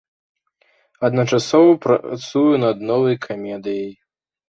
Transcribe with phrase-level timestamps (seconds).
[1.09, 3.93] Адначасова працую над новай камедыяй.